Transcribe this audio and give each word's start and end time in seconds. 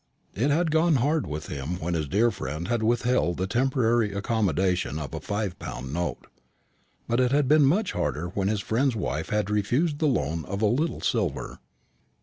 It 0.33 0.49
had 0.49 0.71
gone 0.71 0.95
hard 0.95 1.27
with 1.27 1.45
him 1.45 1.79
when 1.79 1.93
his 1.93 2.07
dear 2.07 2.31
friend 2.31 2.67
had 2.67 2.81
withheld 2.81 3.37
the 3.37 3.45
temporary 3.45 4.13
accommodation 4.13 4.97
of 4.97 5.13
a 5.13 5.19
five 5.19 5.59
pound 5.59 5.93
note; 5.93 6.25
but 7.07 7.19
it 7.19 7.31
had 7.31 7.47
been 7.47 7.65
much 7.65 7.91
harder 7.91 8.29
when 8.29 8.47
his 8.47 8.61
friend's 8.61 8.95
wife 8.95 9.29
had 9.29 9.51
refused 9.51 9.99
the 9.99 10.07
loan 10.07 10.43
of 10.45 10.63
"a 10.63 10.65
little 10.65 11.01
silver." 11.01 11.59